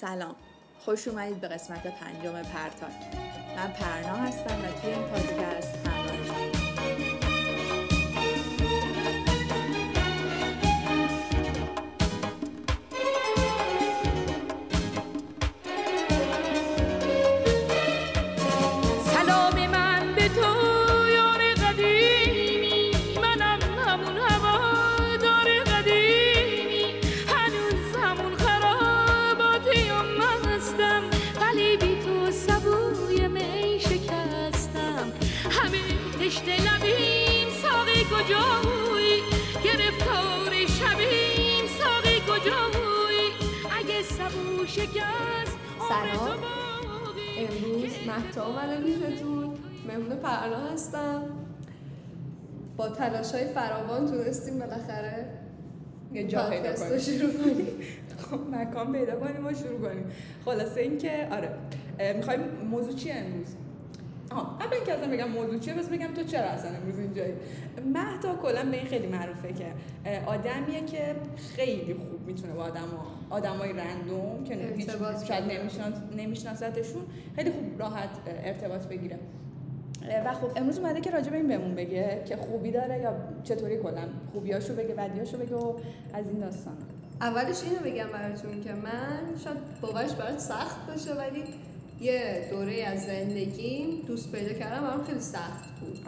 [0.00, 0.34] سلام.
[0.84, 2.92] خوش اومدید به قسمت پنجم پرتاک.
[3.56, 5.77] من پرنا هستم و توی این پادکست
[45.88, 46.38] سلام.
[47.38, 49.54] امروز مهتا اومده پیشتون
[49.88, 51.22] مهمون پرنا هستم.
[52.76, 55.26] با تلاش های فراوان تونستیم بالاخره
[56.12, 56.98] یه جا پیدا کنیم.
[56.98, 57.66] شروع کنیم.
[58.18, 60.04] خب مکان پیدا کنیم و شروع کنیم.
[60.44, 61.50] خلاصه اینکه آره
[62.16, 63.46] می‌خوایم موضوع چیه امروز؟
[64.30, 67.32] آها قبل اینکه اصلا بگم موضوع چیه بس بگم تو چرا اصلا امروز اینجایی؟
[67.94, 69.66] مهدا کلا به این خیلی معروفه که
[70.26, 71.16] آدمیه که
[71.56, 75.44] خیلی خوب می‌تونه با آدما آدمای رندوم که هیچ ارتباط شاید
[76.16, 77.02] نمیشناستشون
[77.36, 79.18] خیلی خوب راحت ارتباط بگیره.
[80.24, 83.76] و خب امروز اومده که راجع به این بهمون بگه که خوبی داره یا چطوری
[83.76, 85.74] کلا؟ خوبیاشو بگه بدیاشو بگه و
[86.14, 86.76] از این داستان.
[87.20, 91.44] اولش اینو بگم براتون که من شاید باورش برات سخت باشه ولی
[92.00, 95.98] یه دوره از زندگیم دوست پیدا کردم برام خیلی سخت بود.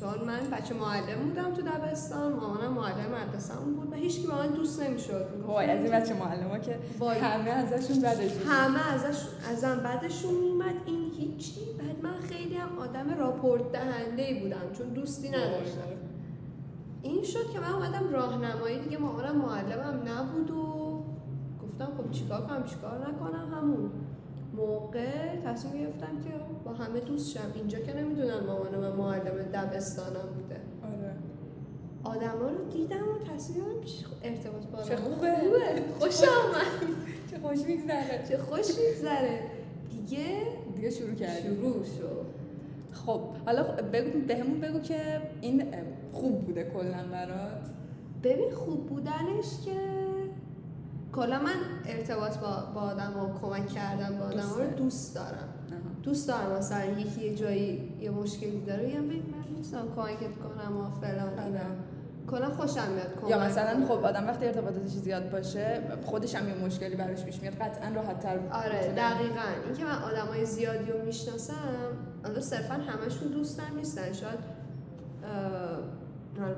[0.00, 4.46] چون من بچه معلم بودم تو دبستان مامانم معلم مدرسه‌مون بود و هیچکی با من
[4.46, 5.26] دوست نمی‌شد.
[5.46, 7.18] وای از این بچه معلم که وای.
[7.18, 10.74] همه ازشون بدشون همه ازش ازم بعدشون میومد.
[10.86, 11.60] این هیچی.
[11.78, 15.80] بعد من خیلی هم آدم راپورت دهنده ای بودم چون دوستی نداشتم.
[17.02, 18.78] این شد که من اومدم راهنمایی.
[18.78, 20.78] دیگه مامانم معلمم نبود و
[21.62, 23.90] گفتم خب چیکار کنم؟ چیکار نکنم؟ همون.
[24.58, 26.30] موقع تصمیم گرفتم که
[26.64, 27.52] با همه دوست شم.
[27.54, 30.60] اینجا که نمی‌دونن مامانم من معلم دبستانم بوده.
[30.82, 31.14] آره.
[32.04, 33.64] آدما رو دیدم و تصمیم
[34.22, 35.34] ارتباط با چه خوبه.
[35.36, 35.82] خوبه.
[35.98, 36.96] خوشم اومد
[37.30, 38.24] چه خوش میگذره.
[38.28, 39.40] چه خوش میگذره.
[39.90, 40.26] دیگه
[40.76, 41.56] دیگه شروع کردیم.
[41.56, 42.26] شروع شد.
[42.92, 45.00] خب حالا بگو بهمون بگو که
[45.40, 45.64] این
[46.12, 47.70] خوب بوده کلا برات.
[48.22, 49.97] ببین خوب بودنش که
[51.18, 51.54] کلا من
[51.86, 54.66] ارتباط با, با آدم ها کمک کردم با آدم دوست رو.
[54.76, 55.48] دوست دارم.
[56.02, 59.20] دوست دارم مثلا یکی یه جایی یه مشکلی داره یا من
[59.56, 61.60] دوست دارم کمکت کنم و فلان اینا.
[62.30, 63.86] کلا خوشم میاد کمک یا مثلا.
[63.86, 68.20] خب آدم وقتی ارتباطاتش زیاد باشه خودش هم یه مشکلی براش پیش میاد قطعا راحت
[68.20, 71.54] تر آره دقیقا اینکه من آدمای زیادی رو می‌شناسم
[72.24, 74.38] حالا صرفا همشون دوستم نیستن شاید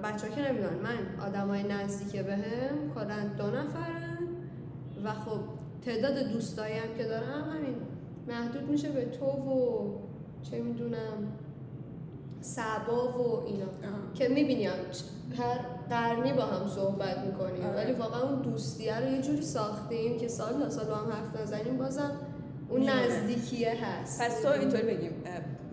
[0.03, 4.00] بچه ها که نمی‌دونن من آدمای نزدیک بهم کلا دو نفرن
[5.05, 5.41] و خب
[5.85, 7.75] تعداد دوستایی هم که دارم همین
[8.29, 9.91] محدود میشه به تو و
[10.43, 11.33] چه می‌دونم
[12.41, 13.67] سبا و اینا
[14.15, 14.71] که می‌بینیم
[15.39, 15.59] هر
[15.91, 17.65] قرنی با هم صحبت می‌کنیم.
[17.65, 17.77] آره.
[17.77, 21.41] ولی واقعا اون دوستیه رو یه جوری ساختیم که سال تا سال با هم حرف
[21.41, 22.11] نزنیم بازم
[22.69, 22.89] اون.
[22.89, 24.23] نزدیکیه هست.
[24.23, 25.13] پس تو اینطوری بگیم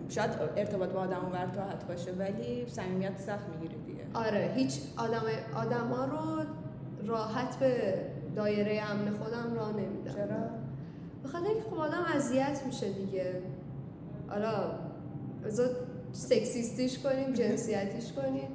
[0.08, 4.00] شاید ارتباط با آدم برات راحت باشه ولی صمیمیت سخت می‌گیری دیگه.
[4.14, 5.22] آره هیچ آدم
[5.56, 6.44] آدما رو
[7.06, 7.94] راحت به
[8.36, 10.14] دایره امن خودم راه نمیدم.
[10.14, 10.48] چرا؟
[11.24, 13.42] بخاطر اینکه خب آدم اذیت میشه دیگه.
[14.28, 14.70] حالا
[16.12, 18.48] سکسیستیش کنیم جنسیتیش کنیم.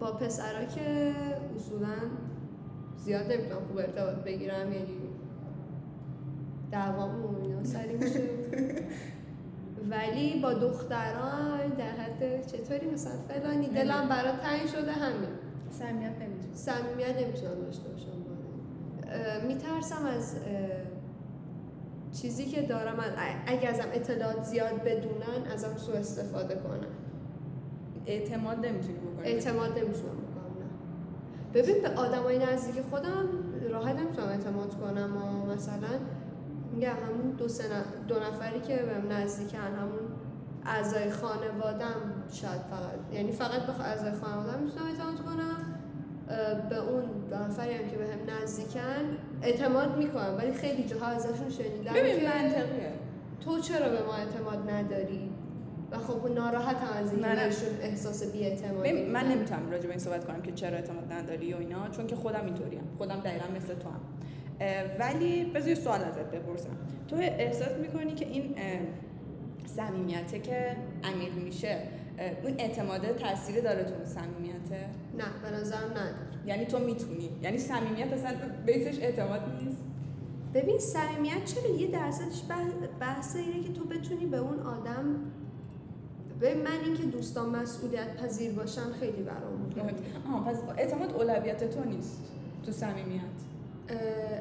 [0.00, 1.14] با پسرا که
[1.56, 1.94] اصولا
[2.96, 4.98] زیاد نمی‌تونم خوب ارتباط بگیرم یعنی
[6.72, 8.20] دعوام و اینا سری میشه.
[9.90, 15.28] ولی با دختران در حد چطوری مثلا فلانی؟ دلم برات تنگ شده همین.
[15.70, 18.19] صمیمیت نمی‌تونی صمیمیت نمی‌تونم داشته باشم.
[19.46, 20.40] میترسم از اه،
[22.12, 23.04] چیزی که دارم
[23.46, 26.86] اگه ازم اطلاعات زیاد بدونن ازم سوء استفاده کنن
[28.06, 29.28] اعتماد نمی‌تونی بکنی.
[29.28, 30.70] اعتماد نمی‌تونم بکنم نه.
[31.54, 33.28] ببین به آدمای نزدیک خودم
[33.70, 35.98] راحت نمی‌تونم اعتماد کنم و مثلا
[36.72, 37.46] میگم همون دو,
[38.08, 40.00] دو نفری که بهم نزدیکن همون
[40.66, 45.29] اعضای خانوادم شاید فقط یعنی فقط به اعضای خانوادم می‌تونم اعتماد کنم.
[46.70, 52.14] به اون نفری هم که بهم نزدیکن اعتماد می‌کنم ولی خیلی جاها ازشون شنیدم ببین
[52.28, 52.92] منطقیه.
[53.44, 55.30] تو چرا به ما اعتماد نداری؟
[55.90, 59.38] و خب ناراحت هم از من- بهشون احساس بی‌اعتمادی ببین، من میدم.
[59.38, 62.44] نمی‌تونم راجع به این صحبت کنم که چرا اعتماد نداری و اینا چون که خودم
[62.44, 64.00] اینطوریم خودم دقیقا مثل تو هم
[64.98, 66.70] ولی بذار سوال ازت بپرسم.
[67.08, 68.54] تو احساس می‌کنی که این
[69.66, 71.78] صمیمیته که عمیق میشه
[72.44, 74.86] اون اعتماده تاثیر داره تو صمیمیته
[75.18, 76.14] نه به نظرم نداره.
[76.46, 77.30] یعنی تو می‌تونی.
[77.42, 78.30] یعنی صمیمیت اصلا
[78.66, 79.78] بیسش اعتماد نیست؟
[80.54, 85.04] ببین صمیمیت چرا یه درصدش بح- بحث اینه که تو بتونی به اون آدم
[86.40, 89.92] به من اینکه دوستان مسئولیت پذیر باشن خیلی برام مهمه.
[90.28, 92.20] آها پس اعتماد اولویت تو نیست
[92.66, 93.20] تو صمیمیت؟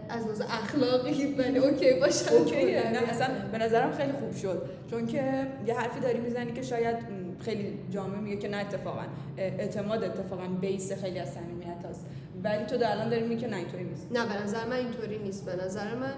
[0.10, 4.62] از نظر اخلاقی ولی اوکی باشه اوکیه نه اصلا به نظرم خیلی خوب شد.
[4.92, 6.96] چون که یه حرفی داری می‌زنی که شاید
[7.40, 9.04] خیلی جامعه میگه که نه اتفاقا
[9.38, 12.06] اعتماد اتفاقا بیس خیلی از صمیمیت هست
[12.44, 14.08] ولی تو در الان داری میگی که نه اینطوری نیست.
[14.12, 15.46] نه به نظر من اینطوری نیست.
[15.46, 16.14] به نظر من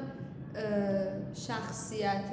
[1.34, 2.24] شخصیت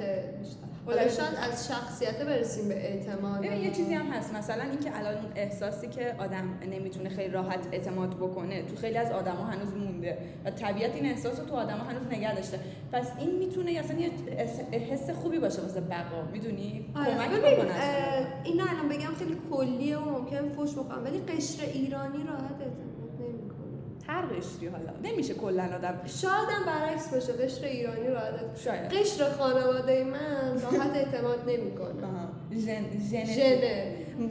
[0.85, 3.41] حالا اولویت شاید از شخصیت برسیم به اعتماد.
[3.41, 4.33] ببین یه چیزی هم هست.
[4.33, 9.11] مثلا اینکه الان اون احساسی که آدم نمی‌تونه خیلی راحت اعتماد بکنه تو خیلی از
[9.11, 12.59] آدما هنوز مونده و طبیعت این احساس رو تو آدما هنوز نگه داشته.
[12.91, 14.09] پس این می‌تونه اصلا یه
[14.79, 16.23] حس خوبی باشه واسه بقا.
[16.33, 17.11] می‌دونی؟ آره.
[17.11, 17.73] کمک بکنه.
[18.43, 22.88] اینو الان بگم خیلی کلیه و ممکن فوش بخورم ولی قشر ایرانی راحت اعتماد
[24.19, 28.81] هر قشری حالا نمیشه کلا آدم شاید هم برعکس باشه قشر ایرانی راحت شاید.
[28.93, 32.07] قشر خانواده من راحت اعتماد نمی‌کنه.
[32.51, 32.85] ژن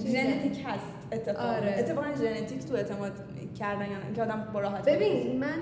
[0.06, 0.64] ژنتیک.
[0.66, 1.48] هست اتفاقا.
[1.48, 1.74] آره.
[1.78, 3.12] اتفاقا ژنتیک تو اعتماد
[3.58, 5.58] کردن یا نه که آدم با راحت ببین من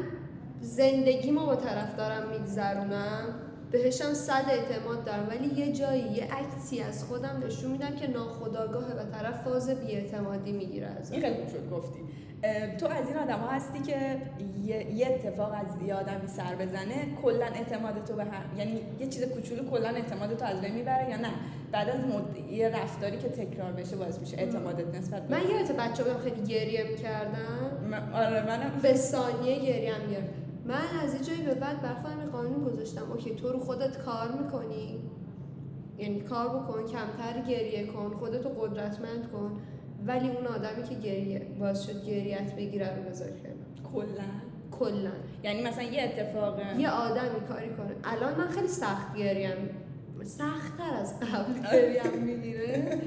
[0.61, 3.35] زندگیمو با طرف دارم میگذرونم.
[3.71, 8.93] بهشم صد اعتماد دارم ولی یه جایی یه عکسی از خودم نشون میدم که ناخداگاهه
[8.93, 11.99] و طرف فاز بیاعتمادی می‌گیره ازم این خیلی شد گفتی.
[12.81, 13.97] تو از این آدم ها هستی که
[14.65, 19.25] یه, اتفاق از یه آدمی سر بزنه کلا اعتماد تو به هم یعنی یه چیز
[19.25, 21.31] کوچولو کلا اعتماد تو از بین می‌بره یا نه؟
[21.73, 22.53] بعد از مد...
[22.53, 26.85] یه رفتاری که تکرار بشه باعث میشه اعتمادت نسبت من یادت بچه بودم خیلی گریه
[26.91, 28.71] می‌کردم من- آره منم.
[28.83, 30.23] به ثانیه هم میاد
[30.69, 33.13] من از یه جایی به بعد بر خودم یه قانون گذاشتم.
[33.13, 34.99] اوکی تو رو خودت کار می‌کنی.
[35.99, 39.61] یعنی کار بکن کمتر گریه کن خودتو قدرتمند کن.
[40.07, 43.29] ولی اون آدمی که گریه باعث شد گریت بگیره رو بذار
[43.93, 44.07] کلا.
[44.71, 45.11] کلا.
[45.43, 47.95] یعنی مثلا یه اتفاق یه آدمی کاری کنه.
[48.05, 49.71] الان من خیلی سخت گریم.
[50.25, 52.99] سختتر از قبل گریم می‌گیره.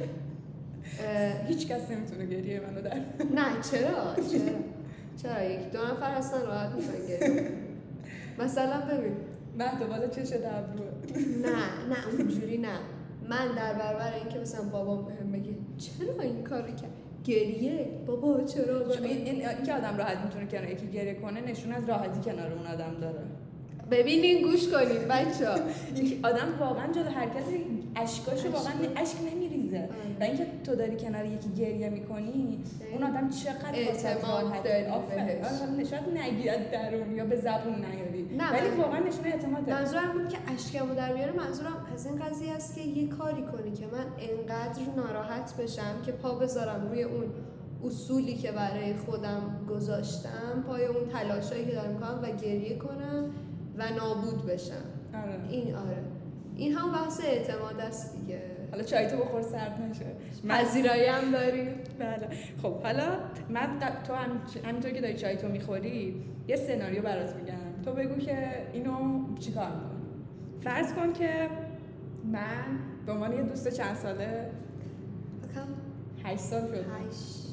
[1.47, 2.95] هیچ کس نمی‌تونه گریه منو در
[3.35, 4.78] نه چرا؟ چرا؟
[5.21, 7.51] چرا؟ یک دو نفر هستن راحت می‌تونن گریه.
[8.43, 9.15] مثلا ببین.
[9.57, 10.85] مهد بالا چش ابرو.
[11.45, 11.55] نه
[11.89, 12.79] نه اونجوری نه.
[13.29, 16.91] من در برابر اینکه مثلا بابام بهم بگه چرا این کارو کرد؟
[17.23, 21.89] گریه؟ بابا چرا؟ این این اینکه آدم راحت می‌تونه کنار یکی گریه کنه نشون از
[21.89, 23.21] راحتی کنار اون آدم داره.
[23.91, 25.47] ببینین گوش کنید بچه
[26.23, 27.65] آدم واقعا جلو هر کسی
[27.95, 29.89] اشکاشو واقعا اشک نمیریزه.
[30.19, 32.59] و اینکه تو داری کنار یکی گریه می‌کنی
[32.93, 34.63] اون آدم چقدر اعتماد.
[34.63, 34.83] داری.
[35.15, 35.45] بهش.
[35.61, 38.23] آره، شاید نگیرد درون یا به زبون نیاری.
[38.51, 41.31] ولی واقعا نشون اعتماده منظورم بود که اشکمو در بیاره.
[41.31, 46.11] منظورم از این قضیه است که یه کاری کنی که من انقدر ناراحت بشم که
[46.11, 47.23] پا بذارم روی اون
[47.85, 53.28] اصولی که برای خودم گذاشتم پای اون تلاشایی که دارم می‌کنم و گریه کنم.
[53.79, 54.73] و نابود بشم.
[55.13, 55.39] آره.
[55.49, 55.97] این آره.
[56.55, 58.41] این هم بحث اعتماد است دیگه.
[58.71, 60.05] حالا چای تو بخور سرد نشه.
[60.49, 61.67] پذیرایی هم داریم
[61.99, 62.27] بله.
[62.61, 63.03] خب حالا
[63.49, 63.67] من
[64.07, 67.83] تو هم همینطور که داری چای تو می‌خوری یه سناریو برات میگم.
[67.85, 68.37] تو بگو که
[68.73, 69.99] اینو چیکار می‌کنی؟
[70.63, 71.49] فرض کن که
[72.25, 74.51] من به عنوان یه دوست چند ساله
[76.23, 77.49] 8 سال شد هشت.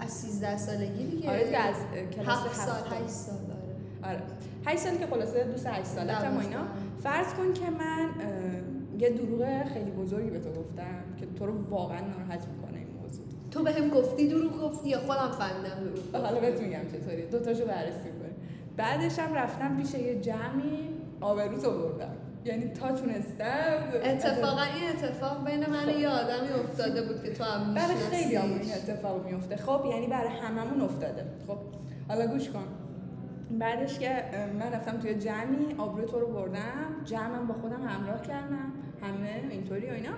[0.00, 1.30] از 13 سالگی دیگه.
[1.30, 1.76] آره از
[2.14, 3.55] کلاس هفت سال هشت سال.
[4.02, 4.22] آره.
[4.66, 6.58] 8 سالی که خلاصه دوست 8 ساله و اینا.
[7.02, 8.08] فرض کن که من
[8.98, 13.24] یه دروغ خیلی بزرگی به تو گفتم که تو رو واقعا ناراحت می‌کنه این موضوع.
[13.50, 17.26] تو به هم گفتی دروغ گفتی یا خودم فهمیدم دروغ حالا بهت میگم چطوری.
[17.26, 18.34] دوتاشو بررسی کنیم.
[18.76, 20.88] بعدش هم رفتم پیش یه جمعی
[21.20, 23.78] آبروت بردم یعنی تا تونستم.
[24.04, 28.34] اتفاقا این اتفاق بین من و یه آدمی افتاده بود که تو هم برای خیلی
[28.34, 31.24] همون این اتفاق میفته خب یعنی برای هممون افتاده.
[31.46, 31.56] خب
[32.08, 32.64] حالا گوش کن.
[33.50, 34.08] بعدش که
[34.58, 38.72] من رفتم توی جمعی آبرو تو رو بردم جمعم با خودم همراه کردم
[39.02, 40.12] همه اینطوری و اینا.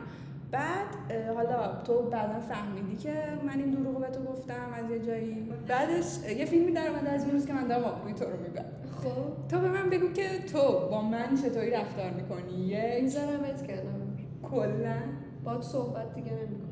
[0.51, 3.13] بعد حالا تو بعدا فهمیدی که
[3.47, 5.53] من این دروغ به تو گفتم از یه جایی.
[5.69, 8.65] بعدش یه فیلمی در اومده از اون روز که من دارم آبروی تو رو می‌برم.
[9.03, 9.49] خب.
[9.49, 13.03] تو به من بگو که تو با من چطوری رفتار می‌کنی؟ یک.
[13.03, 14.97] می‌ذارم ات کنم کلا.
[15.45, 16.69] با صحبت دیگه نمی‌کنم.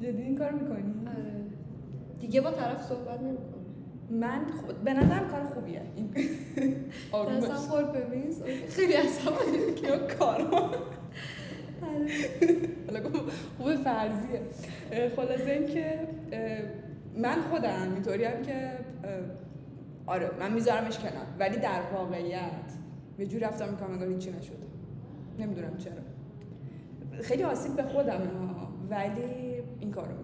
[0.00, 1.44] جدی این کار می‌کنی؟ آره.
[2.20, 3.51] دیگه با طرف صحبت نمی‌کنم.
[4.10, 5.82] من خود به نظرم کار خوبیه.
[5.96, 6.10] این
[7.92, 8.42] به میز
[8.76, 10.70] خیلی عصبانی یا کارما
[11.82, 12.06] آره.
[12.86, 13.00] حالا
[13.58, 14.40] خوب فرضیه.
[15.16, 16.58] خلاصه این که اه،
[17.16, 18.70] من خودم اینطوری هم که
[20.06, 21.26] آره من میذارمش کنار.
[21.38, 22.72] ولی در واقعیت
[23.18, 24.66] یه جور رفتار می‌کنم انگار هیچی نشده
[25.38, 25.92] نمی‌دونم چرا.
[27.22, 30.14] خیلی آسیب به خودمه ها ولی این کارو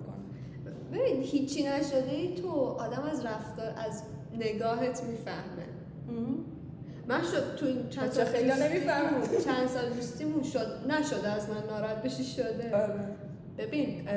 [0.92, 4.02] ببین هیچی نشده ای تو آدم از رفتار از
[4.38, 5.68] نگاهت می‌فهمه.
[7.08, 9.22] من شد تو این چند سال خیلی نمی‌فهمم.
[9.44, 10.66] چند سال دوستیمون شد.
[10.88, 12.76] نشده از من ناراحت بشی شده.
[12.76, 13.00] آره.
[13.58, 14.08] ببین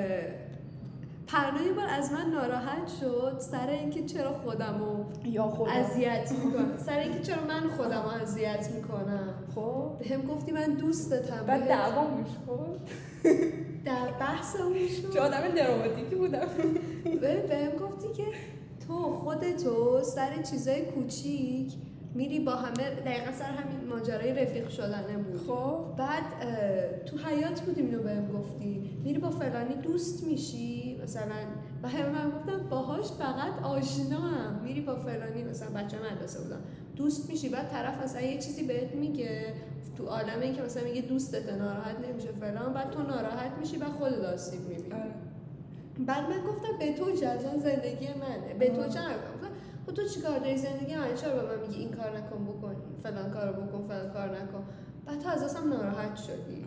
[1.27, 5.71] پرنا یه بار از من ناراحت شد سر اینکه چرا خودمو یا خدا.
[5.71, 6.77] اذیت می‌کنم.
[6.85, 9.33] سر اینکه چرا من خودمو اذیت می‌کنم.
[9.55, 9.91] خب.
[9.99, 12.67] بهم گفتی من دوستتم بعد دعوا میش خب
[13.85, 15.13] در بحث اون شد.
[15.13, 16.47] چه آدم دراماتیکی بودم.
[17.21, 18.23] به- بهم گفتی که
[18.87, 21.73] تو خودتو سر چیزای کوچیک
[22.15, 25.41] میری با همه دقیقا سر همین ماجرای رفیق شدنه بود.
[25.47, 25.95] خب.
[25.97, 26.23] بعد
[27.05, 28.89] تو حیات بودیم اینو بهم گفتی.
[29.03, 31.23] میری با فلانی دوست میشی مثلا.
[31.83, 36.61] و هم من گفتم باهاش فقط آشنا هم میری با فلانی مثلا بچه مدرسه بودم.
[36.95, 39.53] دوست میشی بعد طرف مثلا یه چیزی بهت میگه.
[40.05, 44.25] تو این که مثلا میگه دوستت ناراحت نمیشه فلان بعد تو ناراحت میشی و خودت
[44.33, 44.93] آسیب می‌بینی.
[44.93, 45.11] آره.
[45.99, 48.53] بعد من گفتم به تو چه اصلا زندگی منه.
[48.59, 48.87] به تو.
[48.87, 48.99] چه
[49.85, 53.31] خب تو چیکار داری؟ زندگی من چرا به من میگی این کار نکن بکن فلان
[53.31, 54.63] کارو بکن فلان کار نکن؟
[55.05, 56.65] بعد تو از اصلا ناراحت شدی.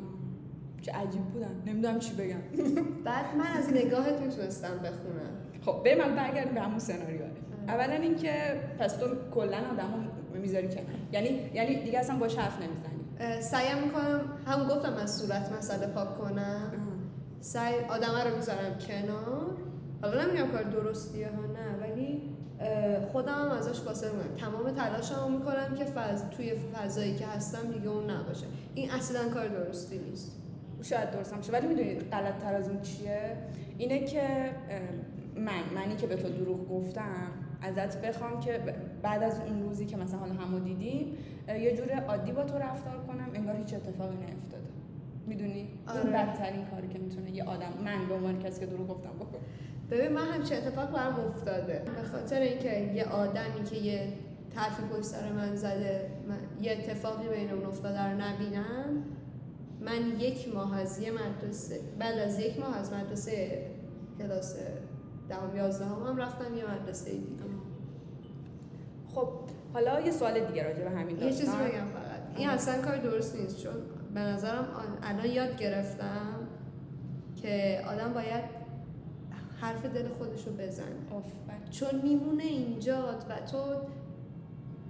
[0.83, 1.63] چه عجیب بودن.
[1.67, 2.37] نمی‌دونم چی بگم.
[3.05, 5.31] بعد من از نگاهت می‌تونستم بخونم.
[5.63, 7.21] خب بریم الان برگردیم به همون سناریو.
[7.69, 9.97] اولا اینکه پس تو کلا آدمو
[10.35, 10.87] می‌ذاری کنار.
[11.13, 13.04] یعنی یعنی دیگه اصلا باش حرف نمی‌زنی.
[13.25, 16.73] اه، سعیم می‌کنم هم گفتم از صورت مسئله پاک کنم.
[17.41, 19.57] سعی آدمه رو می‌ذارم کنار.
[20.03, 22.23] حالا نمیگم کار درستیه ها نه ولی
[23.13, 26.23] خودم هم ازش فاصله می‌کنم تمام تلاشمو می‌کنم که فض...
[26.37, 28.47] توی فضایی که هستم دیگه اون نباشه.
[28.75, 30.33] این اصلا کار درستی نیست.
[30.83, 33.37] شاید درست هم ولی می‌دونی غلط تر از اون چیه؟
[33.79, 34.51] اینه که
[35.37, 37.29] من منی که به تو دروغ گفتم
[37.65, 38.61] ازت بخوام که
[39.03, 41.17] بعد از اون روزی که مثلا حالا همو دیدیم
[41.49, 44.65] یه جور عادی با تو رفتار کنم انگار هیچ اتفاقی نیفتاده.
[45.27, 46.11] می‌دونی؟ این آره.
[46.11, 49.39] بدترین کاری که می‌تونه یه آدم من به عنوان کسی که دروغ گفتم بکن
[49.91, 51.83] ببین من همچین اتفاق برام افتاده.
[51.97, 54.09] به خاطر اینکه یه آدمی که یه
[54.55, 59.05] طرفی پشت سر من زده من یه اتفاقی بین اون افتاده رو نبینم
[59.81, 63.67] من یک ماه از یه مدرسه بعد از یک ماه از مدرسه
[64.19, 64.57] کلاس
[65.29, 67.25] دهم یازدهم هم رفتم یه مدرسه دیگه.
[69.15, 69.29] خب
[69.73, 71.69] حالا یه سوال دیگه راجع به همین یه چیزی داستان.
[71.69, 72.37] بگم فقط.
[72.37, 73.73] این اصلا کار درست نیست چون
[74.15, 74.67] به نظرم
[75.03, 76.49] الان یاد گرفتم
[77.43, 78.45] که آدم باید
[79.61, 80.87] حرف دل خودش رو بزنه.
[81.11, 81.71] آفرین.
[81.71, 83.59] چون میمونه اینجات و تو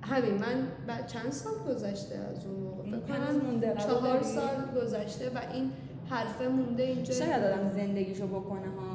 [0.03, 5.71] همین من بعد چند سال گذشته از اون موقع؟ فکر چهار؟ سال گذشته و این
[6.11, 7.15] حرفه مونده اینجا.
[7.15, 8.94] شاید آدم زندگیشو بکنه ها؟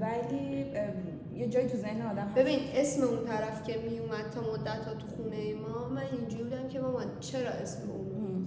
[0.00, 0.64] ولی
[1.36, 2.34] یه جایی تو ذهن آدم هست.
[2.34, 6.68] ببین اسم اون طرف که میومد تا مدت ها تو خونه ما من اینجوری بودم
[6.68, 8.46] که مامان چرا اسم اون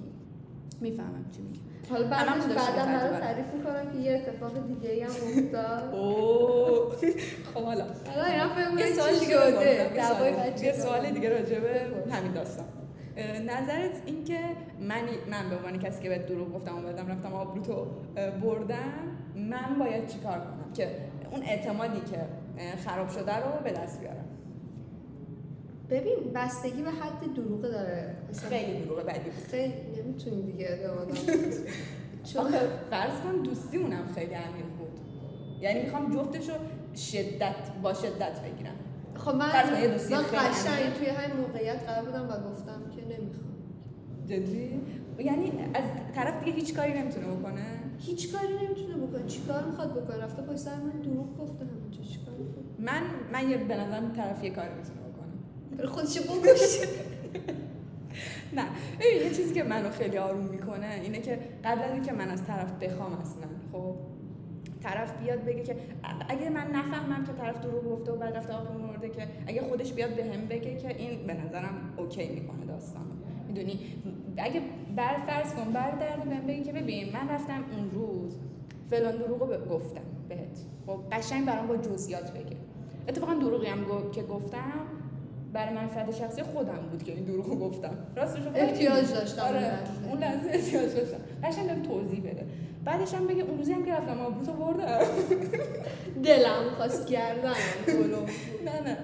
[0.81, 1.59] می‌فهمم چی میگی
[1.89, 3.19] حالا بعدم برات رو.
[3.19, 5.93] تعریف می‌کنم که یه اتفاق دیگه ای هم افتاد
[7.53, 7.85] خب حالا
[8.15, 10.65] حالا یه سوال دیگه شده.
[10.65, 11.11] یه سوال-.
[11.13, 11.81] دیگه راجع به.
[12.11, 12.65] همین داستان
[13.45, 14.39] نظرت این که
[14.79, 17.85] من من به عنوان کسی که به دروغ گفتم اومدم رفتم آبروتو
[18.43, 20.87] بردم من باید چیکار کنم که
[21.31, 22.25] اون اعتمادی که
[22.85, 24.25] خراب شده رو به دست بیارم.
[25.89, 28.15] ببین بستگی به حد دروغ داره.
[28.49, 30.79] خیلی دروغ بدی خیلی نمی‌تونی دیگه
[32.33, 32.51] چون
[32.91, 34.99] فرض کن دوستیمونم خیلی عمیق بود.
[35.61, 36.53] یعنی می‌خوام جفتشو
[36.95, 38.75] شدت با شدت بگیرم.
[39.15, 39.47] خب من
[39.91, 40.93] دوستی من خیلی قشنگ.
[40.93, 43.51] توی همین موقعیت قرار بودم و گفتم که نمی‌خوام.
[44.25, 44.81] جدی؟
[45.19, 45.83] یعنی از
[46.15, 49.25] طرف دیگه هیچ کاری نمی‌تونه بکنه؟ هیچ کاری نمی‌تونه بکنه.
[49.27, 53.01] چی کار می‌خواد بکنه؟ رفته پشت سر من دروغ گفته همینجا چی کار می‌کنه؟ من
[53.33, 55.87] من یه به نظرم طرف یه کاری می‌تونه بکنه.
[55.87, 56.87] خودشو بکشه
[58.57, 58.65] نه.
[58.99, 62.45] ببین یه چیزی که منو خیلی آروم می‌کنه اینه که قبل از اینکه من از
[62.45, 63.95] طرف بخوام اصلا خب
[64.83, 65.75] طرف بیاد بگه که
[66.29, 69.93] اگه من نفهمم که طرف دروغ گفته و بعد رفته آب مرده که اگه خودش
[69.93, 73.20] بیاد به هم بگه که این به نظرم اوکی می‌کنه داستان
[73.51, 73.79] می‌دونی؟
[74.37, 74.61] اگه
[74.95, 78.35] بر فرض کن برگرده بهم بگه که ببین من رفتم اون روز
[78.89, 80.57] فلان دروغ رو گفتم بهت.
[80.87, 82.55] خب قشنگ برام با جزئیات بگه.
[83.09, 84.71] اتفاقا دروغی هم گو- که گفتم
[85.53, 87.93] برای منفعت شخصی خودم بود که این دروغ رو گفتم.
[88.15, 89.11] راستش احتیاج.
[89.13, 89.71] داشتم آره
[90.09, 90.49] اون لحظه.
[90.49, 91.17] احتیاج داشتم.
[91.43, 92.45] قشنگ بهم توضیح بده.
[92.85, 94.99] بعدش هم بگه اون روزی هم که رفتم آبروتو بردم.
[96.23, 97.53] دلم خواست گردنم
[97.87, 98.17] جلو
[98.65, 98.97] نه نه.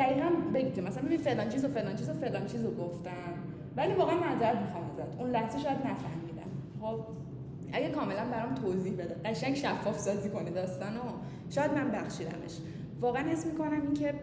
[0.00, 3.34] دقیقا بگی که مثلا ببین فلان چیز و فلان چیز و فلان چیز رو گفتم.
[3.76, 5.20] ولی واقعا معذرت می‌خوام ازت.
[5.20, 6.50] اون لحظه شاید نفهمیدم.
[6.80, 7.00] خب
[7.72, 9.16] اگه کاملا برام توضیح بده.
[9.24, 11.00] قشنگ شفاف سازی کنه داستانو.
[11.50, 12.58] شاید من بخشیدمش.
[13.00, 14.14] واقعا حس می‌کنم این که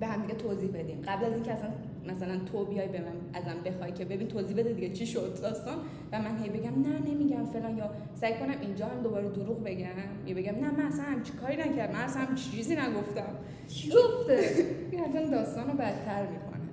[0.00, 1.02] به هم دیگه توضیح بدیم.
[1.08, 1.70] قبل از اینکه اصلا
[2.10, 5.76] مثلا تو بیای به من ازم بخوای که ببین توضیح بده دیگه چی شد داستان.
[6.12, 7.78] و من هی بگم نه نمیگم فلان.
[7.78, 9.86] یا سعی کنم اینجا هم دوباره دروغ بگم.
[10.26, 11.92] یا بگم نه من اصلا همچی کاری نکردم.
[11.94, 13.34] من اصلا چیزی نگفتم.
[13.66, 16.68] چی؟ گفته این داستان رو بدتر می‌کنه.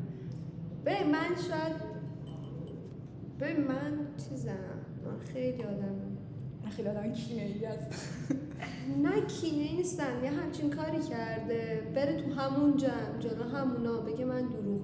[0.86, 1.96] ببین من شاید
[3.40, 4.52] ببین من چیزم.
[5.06, 5.96] من خیلی آدم
[6.64, 8.36] من خیلی آدم کینه ای هستم.
[9.04, 10.24] نه کینه نیستم.
[10.24, 11.82] یه همچین کاری کرده.
[11.96, 14.82] بره تو همون جمع جلو همونا بگه من دروغ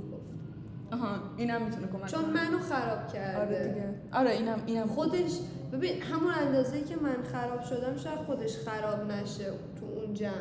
[0.91, 1.07] آها
[1.37, 2.25] اینم می‌تونه کمک چون.
[2.25, 3.37] منو خراب کرده.
[3.41, 3.89] آره دیگه.
[4.13, 4.87] آره اینم اینم.
[4.87, 5.39] خودش
[5.73, 9.45] ببین همون اندازه که من خراب شدم شاید خودش خراب نشه
[9.79, 10.33] تو اون جمع.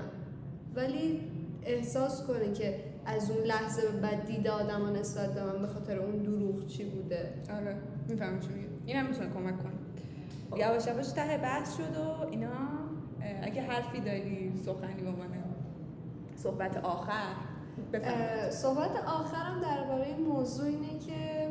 [0.75, 1.21] ولی
[1.62, 5.99] احساس کنه که از اون لحظه به بعد دیده آدم نسبت به من به خاطر
[5.99, 7.35] اون دروغ چی بوده.
[7.57, 7.76] آره
[8.09, 8.66] می‌فهمم چی میگی.
[8.87, 9.73] اینم می‌تونه کمک کنه.
[10.61, 12.49] یواش یواش ته بحث شد و اینا
[13.42, 15.28] اگه حرفی داری سخنی به عنوان
[16.37, 17.33] صحبت آخر.
[18.50, 21.48] صحبت آخرم درباره این موضوع اینه که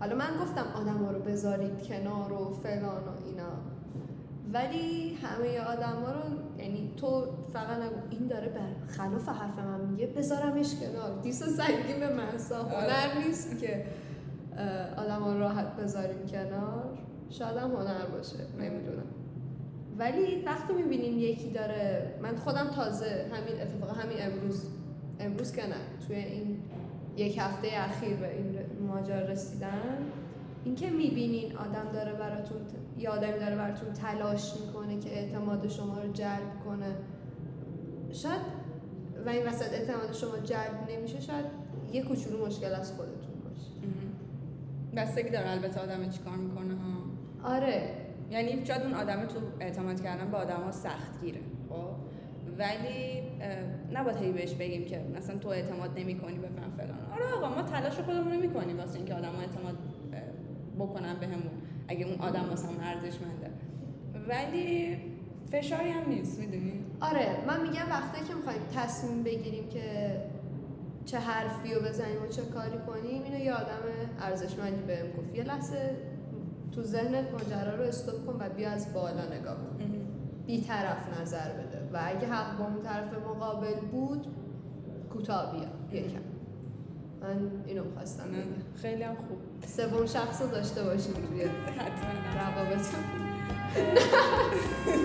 [0.00, 3.52] حالا من گفتم آدم ها رو بذارید کنار و فلان و اینا.
[4.52, 6.20] ولی همه آدم ها رو
[6.58, 11.20] یعنی تو فقط نگو این داره بر خلاف حرف من میگه بذارمش کنار.
[11.22, 13.84] دیس سنگین به محسا هنر نیست که
[14.96, 16.98] آدم ها رو راحت بذاریم کنار.
[17.30, 19.06] شاید هم هنر باشه نمی‌دونم.
[19.98, 24.68] ولی وقتی می‌بینیم یکی داره من خودم تازه همین اتفاق همین امروز
[25.20, 26.58] امروز که نه توی این
[27.16, 28.58] یک هفته اخیر به این
[28.88, 29.98] ماجرا رسیدن
[30.64, 32.58] اینکه می‌بینین آدم داره براتون
[32.98, 36.96] یا آدمی داره براتون تلاش می‌کنه که اعتماد شما رو جلب کنه.
[38.12, 38.40] شاید
[39.26, 41.44] و این وسط اعتماد شما جلب نمیشه شاید
[41.92, 43.70] یه کوچولو مشکل از خودتون باشه.
[44.96, 47.54] بستگی داره البته آدم چیکار می‌کنه ها.
[47.54, 47.90] آره.
[48.30, 51.40] یعنی شاید اون آدم تو اعتماد کردن به آدم ها سخت گیره.
[52.58, 53.22] ولی
[53.92, 56.98] نباید هی بهش بگیم که مثلا تو اعتماد نمی کنی به من فلان.
[57.12, 59.76] آره آقا ما تلاش خودمون رو می‌کنیم واسه اینکه آدم اعتماد
[60.78, 61.50] بکنن بهمون
[61.88, 63.50] اگه اون آدم واسه همون ارزشمنده.
[64.28, 64.96] ولی
[65.52, 70.16] فشاری هم نیست می‌دونی؟ آره من میگم وقتی که می‌خوایم تصمیم بگیریم که
[71.04, 73.80] چه حرفی رو بزنیم و چه کاری کنیم اینو یه آدم
[74.20, 75.34] ارزشمندی بهم گفت.
[75.34, 75.96] یه لحظه
[76.72, 79.76] تو ذهنت ماجرا رو استوب کن و بیا از بالا نگاه کن.
[80.46, 81.65] بی طرف نظر بده.
[81.92, 84.26] و اگه حق با اون طرف مقابل بود
[85.12, 86.00] کوتاه بیا.
[86.00, 86.18] یکم.
[87.22, 88.24] من اینو خواستم
[88.82, 89.38] خیلی هم خوب.
[89.66, 92.40] سوم شخص رو داشته باشیم توی حتما.
[92.40, 92.86] روابط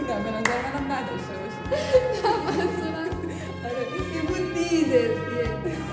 [0.10, 1.84] نه به نظر منم نداشته باشی.
[2.46, 3.10] منظورم
[3.66, 3.88] آره.
[4.14, 5.16] این بود دیده.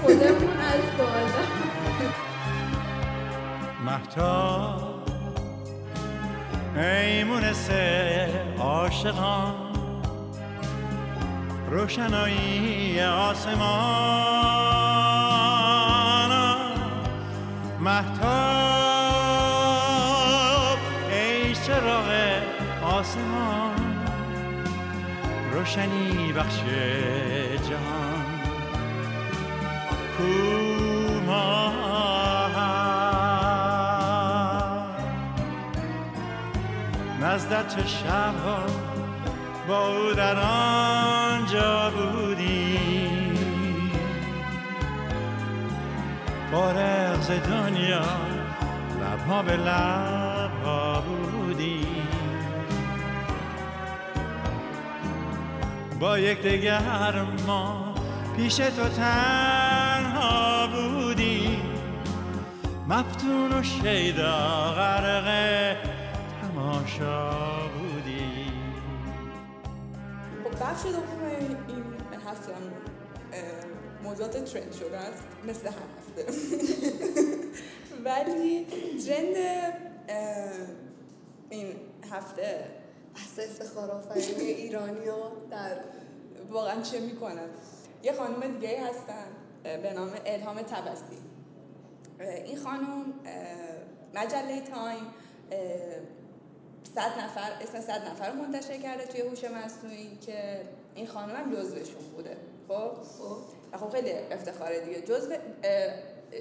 [0.03, 1.45] خودمون از بالا.
[3.87, 4.99] محتاب
[6.77, 7.71] ای مونس
[8.59, 9.68] عاشقان.
[11.71, 13.59] روشنایی آسمان.
[17.81, 18.39] محتاب
[21.11, 22.11] ای چراغ
[22.83, 24.05] آسمان.
[25.53, 26.61] روشنی بخش
[27.69, 28.25] جهان.
[30.19, 30.25] کو
[31.27, 31.89] ماه.
[37.21, 38.88] نزدت شبها
[39.69, 42.79] با او در آنجا بودی.
[46.51, 48.05] فارغ ز دنیا
[49.01, 51.87] لبها به لبها بودی.
[56.01, 57.95] با یک دگر ما
[58.37, 61.59] پیش تو تنها بودی.
[62.89, 65.77] مفتون و شیدا غرق
[66.43, 67.28] تماشا
[70.61, 71.25] بخش دوم
[71.69, 71.85] این
[72.27, 72.63] هفته هم
[74.03, 75.23] موضوعات ترند شده است.
[75.49, 76.33] مثل هر هفته
[78.05, 78.67] ولی
[79.07, 79.37] ترند
[81.51, 81.77] این
[82.11, 82.65] هفته
[83.15, 85.77] بحث افتخار آفرینی ایرانی ها در
[86.51, 87.49] واقعا چه می‌کنن
[88.03, 89.27] یه خانم دیگه هستن
[89.63, 91.19] به نام الهام تبسی.
[92.21, 93.13] اه، این خانم
[94.15, 95.07] مجله تایم
[96.95, 100.61] صد نفر اسم صد نفر منتشر کرده توی هوش مصنوعی که
[100.95, 102.37] این خانم هم جزوشون بوده.
[102.69, 102.93] خب؟
[103.73, 105.01] و خب خیلی افتخاره دیگه.
[105.01, 105.35] جزو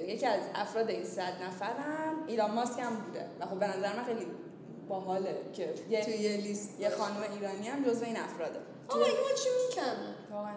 [0.07, 3.25] یکی از افراد این صد نفر هم ایلان ماسک هم بوده.
[3.39, 4.27] و خب به نظر من خیلی
[4.89, 8.59] باحاله که یه, توی یه لیست یه خانم ایرانی هم جزو این افراده.
[8.89, 10.53] آقا این ما چی می‌کنه؟ واقعا.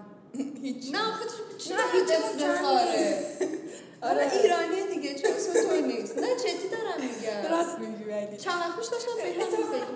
[0.62, 1.24] هیچ نه آخه
[1.70, 3.26] نه، هیچ افتخاره
[4.02, 4.32] آره.
[4.32, 8.86] ایرانی دیگه اسم توی نیست نه جدی دارم میگم راست میگی ولی چند وقت پیش
[8.86, 9.24] داشتم به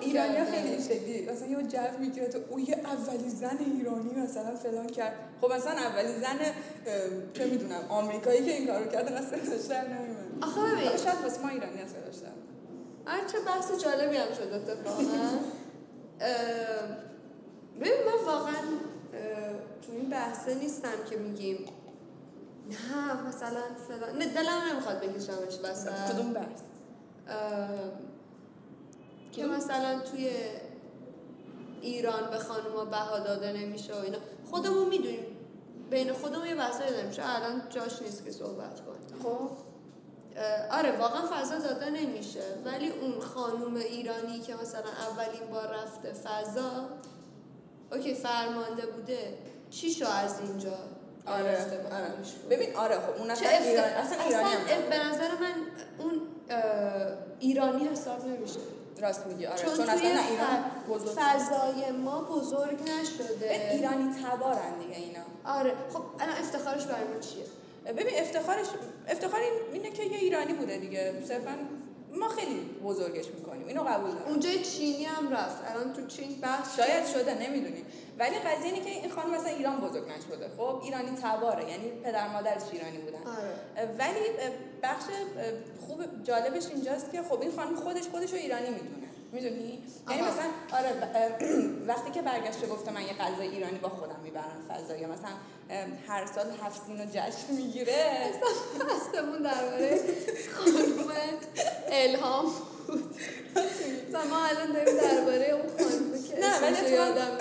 [0.00, 0.50] ایرانی.
[0.50, 4.86] خیلی این شکلی مثلا یه جو می‌گیره تو او یه اولی زن ایرانی مثلا فلان
[4.86, 6.38] کرد خب مثلا اولی زن
[7.34, 11.48] چه می‌دونم آمریکایی که این کارو کرد صداش در نمیومد آخه ببین شاید واسه ما
[11.48, 11.84] ایرانی در
[13.06, 15.02] هر چه بحث جالبی هم شد اتفاقا
[17.80, 18.54] ببین من واقعا
[19.86, 21.66] تو این بحثه نیستم که میگیم
[22.70, 26.60] نه مثلا فلان نه دلم نمی‌خواد بکشمش وسط کدوم بحث؟
[29.32, 30.30] که مثلا توی
[31.80, 34.18] ایران به خانوما بها داده نمیشه و اینا.
[34.50, 35.26] خودمون می‌دونیم.
[35.90, 37.10] بین خودمون یه بحثایی داریم.
[37.18, 39.22] الان جاش نیست که صحبت کنیم.
[39.22, 39.50] خب.
[40.70, 42.42] آره واقعا فضا داده نمیشه.
[42.64, 46.88] ولی اون خانوم ایرانی که مثلا اولین بار رفته فضا
[47.92, 49.38] اوکی فرمانده بوده.
[49.80, 50.70] چی شو از اینجا
[51.26, 52.14] آره آره؟
[52.50, 53.66] ببین آره خب اون اصلا افت...
[53.66, 55.54] ایران اصلا ایرانی هم اصلا به نظر من
[55.98, 56.20] اون
[57.40, 58.58] ایرانی حساب نمیشه.
[59.02, 63.70] راست میگی آره چون, چون, اصلا ایران بزرگ فضای ما بزرگ نشده.
[63.72, 65.20] ایرانی تبارن دیگه اینا.
[65.44, 67.44] آره خب الان افتخارش برای ما چیه؟
[67.92, 68.66] ببین افتخارش
[69.08, 71.14] افتخار این- اینه که یه ایرانی بوده دیگه.
[71.28, 71.50] صرفا
[72.12, 73.66] ما خیلی بزرگش می‌کنیم.
[73.66, 74.28] اینو قبول دارم.
[74.28, 75.62] اونجا چینی هم رفت.
[75.70, 77.86] الان تو چین بحث شاید شده نمی‌دونیم.
[78.18, 82.28] ولی قضیه اینه که این خانم مثلا ایران بزرگ نشده خب ایرانی تباره یعنی پدر
[82.28, 83.18] مادرش ایرانی بودن.
[83.18, 83.94] آره.
[83.98, 84.20] ولی
[84.82, 85.04] بخش
[85.86, 89.08] خوب جالبش اینجاست که خب این خانم خودش خودش رو ایرانی می‌دونه.
[89.32, 90.22] می‌دونی؟ یعنی.
[90.22, 90.90] مثلا آره
[91.90, 95.30] وقتی که برگشته گفته من یه غذای ایرانی با خودم می‌برم فضا یا مثلا
[96.08, 98.32] هر سال هفت سین و جشن می‌گیره.
[98.80, 100.00] بحثمون درباره
[100.54, 101.12] خانوم
[101.88, 102.44] الهام
[102.86, 103.14] بود.
[104.12, 107.38] و ما الان داریم درباره اون خانومه که نه، ولی یادم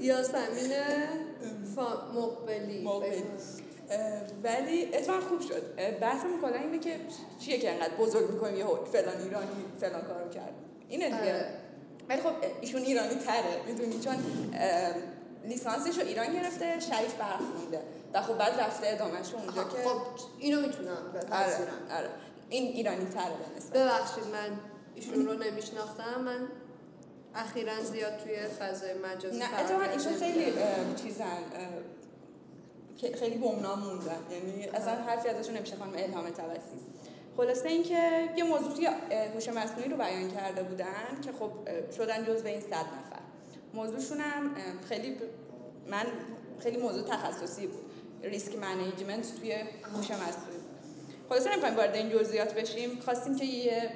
[0.00, 0.72] یاسمین
[1.76, 2.88] فا- مقبلی.
[4.42, 5.62] ولی اتفاقا خوب شد.
[5.78, 6.96] اه، بحثمون کلا اینه که
[7.40, 10.52] چیه که انقدر بزرگ می‌کنیم یه فلان ایرانی فلان کارو کرد
[10.88, 11.18] اینه دیگه.
[11.18, 11.50] آره.
[12.08, 14.14] ولی خب ایشون ایرانی تره می‌دونی؟ چون
[15.44, 17.82] لیسانسش رو ایران گرفته شریف برخونده
[18.14, 20.00] و خب بعد رفته ادامهش اونجا آها، که خب
[20.38, 22.08] اینو می‌تونم آره بپذیرم آره.
[22.48, 23.72] این ایرانی تره به نسبت.
[23.72, 24.58] ببخشید من
[24.94, 26.20] ایشون رو نمیشناختم.
[26.20, 26.48] من
[27.34, 30.12] اخیرا زیاد توی فضای مجازی نه اتفاقا ایشون.
[30.12, 30.52] خیلی
[31.02, 31.38] چیزن
[33.18, 34.18] خیلی گمنام موندن.
[34.30, 36.78] یعنی اصلا حرفی ازشون نمیشه خانم الهام توسی
[37.36, 41.50] خلاصه اینکه یه موضوع توی اه، هوش مصنوعی رو بیان کرده بودن که خب
[41.96, 43.07] شدن جزو این صد نفر.
[43.78, 44.50] موضوعشون هم
[44.88, 45.16] خیلی
[45.86, 46.06] من
[46.60, 47.84] خیلی موضوع تخصصی بود.
[48.22, 49.52] ریسک منیجمنت توی
[49.94, 50.58] هوش مصنوعی
[51.28, 53.00] خلاصه نمی‌خوایم وارد این جزئیات بشیم.
[53.00, 53.90] خواستیم که یه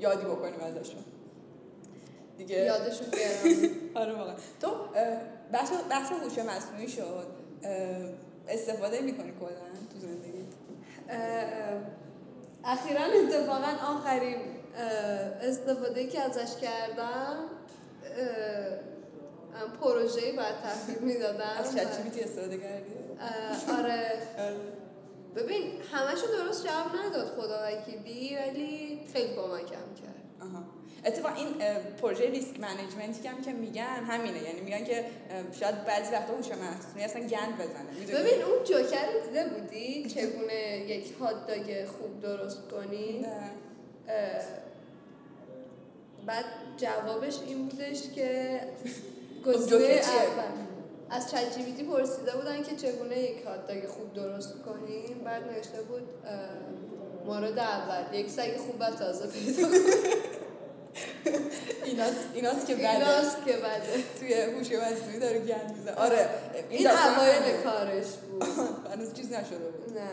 [0.00, 1.04] یادی بکنیم ازشون.
[2.38, 3.70] دیگه یادشون بیارم
[4.02, 4.34] آره واقعا.
[4.60, 4.68] تو
[5.52, 7.26] بحث بحث هوش مصنوعی شد.
[8.48, 9.48] استفاده می‌کنی کلا
[9.92, 10.44] تو زندگی؟
[12.64, 14.36] اخیرا اتفاقا آخرین
[15.42, 17.36] استفاده که ازش کردم
[18.18, 21.86] اه، پروژه‌ای باید تحویل می‌دادم از چت
[22.24, 22.94] استفاده کردی؟
[23.78, 24.12] آره.
[25.36, 29.66] ببین همشو درست جواب نداد خدا وکیلی ولی خیلی کمکم
[30.02, 30.22] کرد.
[30.40, 30.64] آها.
[31.04, 31.48] اتفاقا این
[32.02, 34.42] پروژه ریسک منیجمنتی که هم که میگن همینه.
[34.42, 35.04] یعنی میگن که
[35.60, 41.12] شاید بعضی وقتا هوش مصنوعی اصلا گند بزنه؟ ببین اون جوکر دیده بودی چگونه یک
[41.20, 43.50] هات داگ خوب درست کنی؟ نه.
[46.26, 46.44] بعد
[46.76, 48.60] جوابش این بودش که
[49.44, 50.66] جوکر گزینه؟ اول.
[51.10, 55.24] از چت جی پرسیده بودن که چگونه یک هات خوب درست کنیم.
[55.24, 56.02] بعد نوشته بود
[57.26, 58.14] مورد اول.
[58.14, 59.68] یک سگ خوب و تازه پیدا
[61.84, 64.04] ایناست ایناست که بله ایناست که بده.
[64.20, 65.94] توی هوش مصنوعی داره گند می‌زنه.
[65.96, 66.28] آره.
[66.70, 67.62] این داستان اوایل.
[67.64, 68.42] کارش بود.
[68.92, 69.98] هنوز چیز نشده بود.
[69.98, 70.08] نه.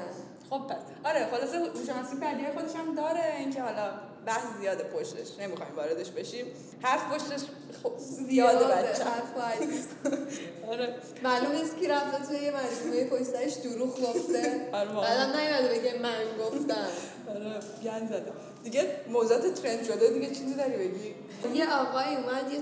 [0.49, 0.81] خب پس.
[1.03, 3.35] آره خلاصه هوش مصنوعی بدیهای خودش هم داره.
[3.39, 3.91] اینکه حالا
[4.25, 6.45] بحث زیاده پشتش نمی‌خوایم واردش بشیم.
[6.81, 7.41] حرف پشتش
[7.83, 9.03] خب زیاده بچه.
[10.67, 10.95] آره.
[11.23, 14.69] معلوم نیست کی رفته توی یه مجموعه پشتش دروغ گفته.
[14.73, 14.89] آره.
[14.89, 16.87] بعدم نیومده بگه من گفتم.
[17.29, 18.31] آره گند زده.
[18.63, 21.15] دیگه موضوعات ترند شده دیگه چیزی داری بگی؟
[21.53, 22.59] یه آقای اومد یه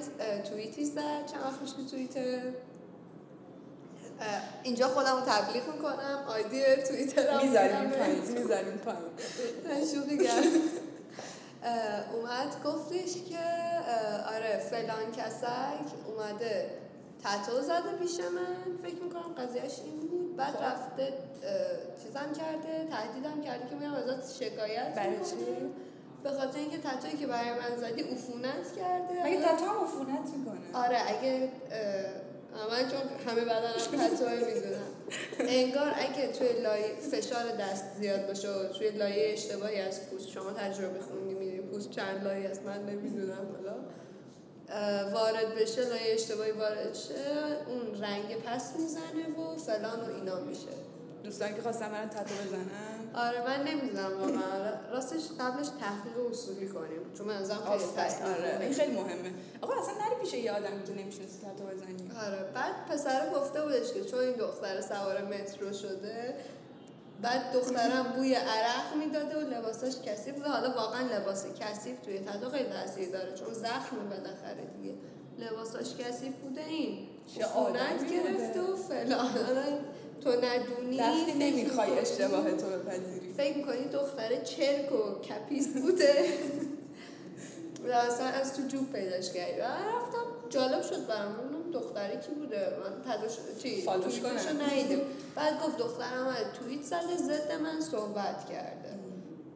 [0.50, 1.26] توییتی زد.
[1.32, 2.42] چند وقت پیش تو توییتر؟
[4.64, 6.24] اینجا خودم رو تبلیغ می‌کنم.
[6.28, 9.86] آیدی توییتر می‌ذاریم پایین می‌ذاریم پایین.
[9.94, 10.18] شوخی
[12.14, 13.40] اومد گفتش که
[14.36, 16.70] آره فلان کسک اومده
[17.24, 18.78] تتو زده پیش من.
[18.84, 20.36] فکر می‌کنم قضیهش این بود.
[20.36, 20.64] بعد خب.
[20.64, 21.14] رفته
[22.04, 25.72] چیزم کرده تهدیدم کرده که میام ازت شکایت می‌کنم؟
[26.24, 29.26] به خاطر اینکه تتویی که برای من زدی عفونت کرده.
[29.26, 31.50] مگه تتو هم عفونت می‌کنه؟ آره اگه
[32.72, 34.92] من چون همه بدنم تتوی می‌دونم
[35.40, 40.52] انگار اگه توی لایه فشار دست زیاد باشه و توی لایه اشتباهی از پوست شما
[40.52, 41.34] تجربه خوندی
[41.82, 43.76] پوست چند لایه است من نمی‌دونم حالا.
[45.14, 47.14] وارد بشه لایه اشتباهی وارد شه
[47.68, 50.68] اون رنگ پس می‌زنه و فلان و اینا میشه.
[51.24, 52.66] دوستان که خواستن برن تتو بزنن؟
[53.16, 54.92] آره من نمی‌دونم واقعا.
[54.92, 57.84] راستش قبلش تحقیق اصولی کنیم چون من ازم خیلی
[58.34, 58.74] آره این.
[58.74, 59.32] خیلی مهمه.
[59.62, 62.12] آقا اصلا نری پیش یه آدمی که نمی‌شناسی تتو بزنی.
[62.28, 66.36] آره بعد پسر گفته بودش که چون این دختر سوار مترو شده
[67.22, 70.50] بعد دخترم بوی عرق می‌داده و لباساش کثیف بوده.
[70.50, 74.94] حالا واقعا لباس کثیف توی تتو خیلی تاثیر داره چون زخم بالاخره دیگه.
[75.40, 77.08] لباساش کثیف بوده این.
[77.36, 79.30] چه عفونت گرفته و فلان.
[80.24, 83.34] تو ندونی نمی‌خوای اشتباه تو بپذیری.
[83.38, 86.26] فکر می‌کنی دختره چرک و کپیس بوده.
[87.88, 89.62] و اصلا از تو جوب پیداش کردی.
[89.62, 90.50] و رفتم.
[90.50, 93.32] جالب شد برام اون دختری کی بوده؟ من تدوش
[93.64, 94.62] چی؟ follow ش توییتشو کنم.
[94.62, 95.02] ندیدم.
[95.36, 98.90] بعد گفت دخترم از توییت زده ضد من صحبت کرده.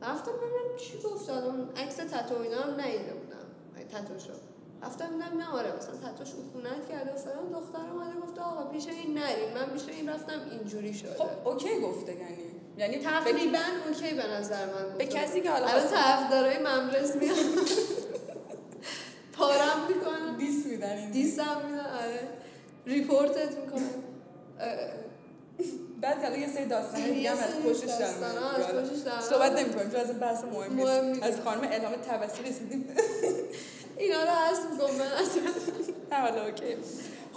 [0.02, 1.30] رفتم ببینم چی گفت.
[1.30, 3.46] اون عکس تتو اینا هم ندیده بودم.
[3.92, 4.34] تتوشو.
[4.84, 7.52] رفتم دیدم نه آره مثلا تتوش عفونت کرده و فلان.
[7.52, 9.54] دختر اومده گفته آقا پیش این نریم.
[9.54, 11.14] من پیش این رفتم اینجوری شده.
[11.14, 12.38] خب okay گفته یعنی
[12.78, 14.98] یعنی تقریبا okay به نظر من گفته.
[14.98, 17.36] به کسی که حالا خواست- طرفدارای ممرز میان
[19.38, 22.20] پارم می‌کنن diss میدن این diss م میدن آره.
[22.86, 23.90] report ت می‌کنن
[26.02, 29.22] بعد حالا یه سری داستان دیگه هم از پشتش در در میاد.
[29.22, 31.24] صحبت نمی‌کنیم چون از بحث مهم نیست.
[31.24, 32.86] از خانم الهام توسلی رسیدیم.
[33.98, 35.06] اینا رو هست می‌کنم من.
[35.06, 35.42] اصلا
[36.22, 36.76] حالا okay.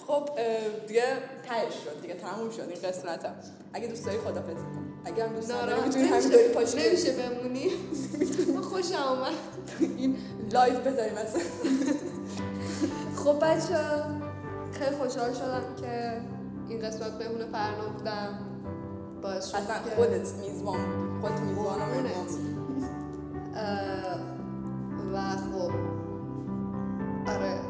[0.06, 0.28] خب
[0.86, 1.02] دیگه
[1.48, 3.34] تهش شد دیگه تموم شد این قسمت هم
[3.72, 4.92] اگه دوست داری خدافظی کن.
[5.04, 6.88] اگه هم دوست نداری می‌تونی همینطوری.
[6.88, 7.70] نمیشه بمونی.
[8.78, 9.32] من خوشم اومد.
[9.98, 10.16] این
[10.52, 11.40] live بذاریم اصلا
[13.16, 13.78] خب بچه
[14.72, 16.20] خیلی خوشحال شدم که
[16.68, 17.18] این قسمت
[17.52, 18.38] پرهام بودم
[19.22, 21.80] باعث شد اصلا خودت میزبان بودی خودت میزبان
[25.14, 25.72] و خب.
[27.30, 27.60] آره.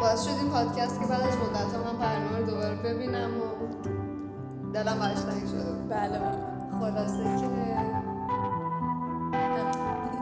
[0.00, 3.44] باعث شد این پادکست که بعد از مدت ها من پرهام رو دوباره ببینم و
[4.72, 5.72] دلم تنگ شده.
[5.90, 6.58] بله بله.
[6.80, 7.87] خلاصه که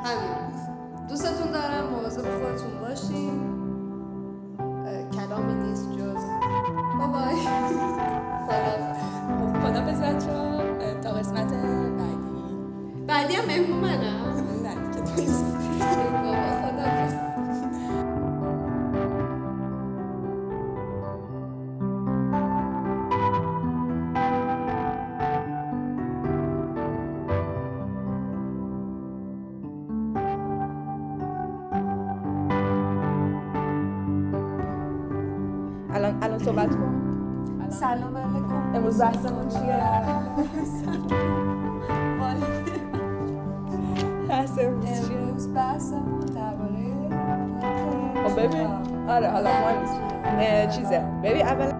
[0.06, 1.06] همین.
[1.08, 3.56] دوستتون دارم مواظب خودتون باشین.
[5.12, 6.22] کلامی نیست جز.
[6.98, 7.36] بابای.
[8.48, 8.94] سلام
[9.52, 9.62] خب
[10.02, 13.06] بچه‌ها اه، تا قسمت بعدی.
[13.06, 13.80] بعدی هم مهمون
[38.98, 39.74] بحثمون چیه؟
[44.60, 46.86] امروز بحثمون درباره
[48.28, 48.66] خب ببین
[49.08, 50.76] آره حالا مهم نیست.
[50.76, 50.98] چیزه.
[51.24, 51.72] ببین اول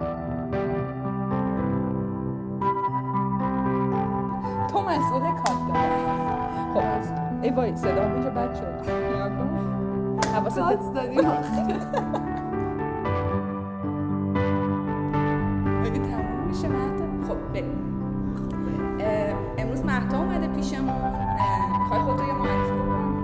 [20.74, 23.14] اه، می‌خوای خودتو یه معرفی بکن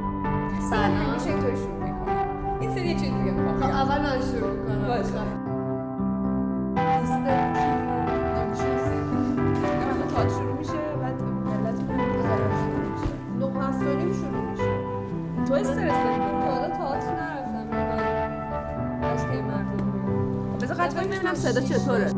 [0.70, 0.90] سلام.
[0.90, 5.12] همیشه اینطوری شروع می‌کنم این سری چیز دیگه می‌خوام خب اول من شروع کنم باشه.
[14.04, 14.72] میشه میشه.
[15.48, 17.66] تو استرس حالا تئاتر نرفتم.
[19.02, 22.10] از کی مردم بذار قطع کنیم ببینم صدا چطوره.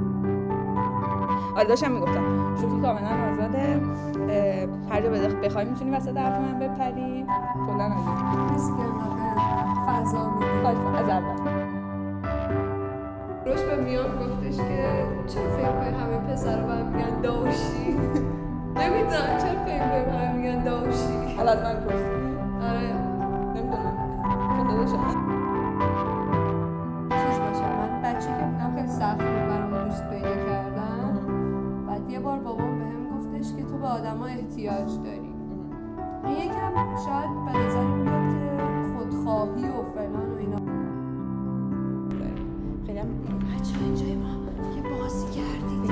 [1.56, 2.54] آره داشتم می‌گفتم.
[2.60, 3.34] شوخی کاملا
[5.14, 7.27] بده- بخوای می‌تونی وسط حرف من بپری؟
[7.66, 8.70] کلا از
[9.87, 10.94] فضا می‌کنم.
[10.94, 11.50] از اول.
[13.46, 17.90] روش به میان گفتش که چرا فکر کنی همه پسر رو هم میگن داوشی؟
[18.81, 22.05] نمی‌دونم چرا فکر کنی همه میگن داوشی؟ حالا از من پرسی
[22.68, 22.94] آره.
[23.55, 23.94] نمی‌دونم.
[24.59, 24.98] خدا داشتم
[27.11, 29.20] چیز باشه من بچه که بودم خیلی سخت
[34.14, 35.35] آدما احتیاج داری
[36.24, 40.59] این یکم شاید به نظر میاد که خودخواهی و فلان و اینا.
[42.87, 44.29] خیلی هم بچه اینجای ما
[44.77, 45.90] یه بازی کردید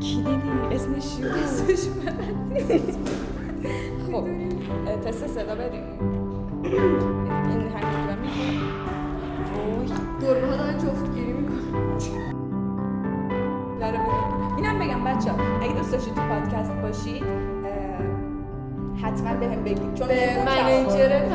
[0.00, 1.88] کی دیدی؟ اسمش؟ اسمش
[4.12, 4.24] خب
[5.04, 6.17] تست صدا بریم
[19.18, 19.94] حتما به هم بگید.
[19.94, 21.28] چون به منیجر